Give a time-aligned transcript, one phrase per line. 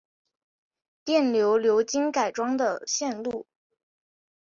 [1.05, 3.45] 电流流经改装的线路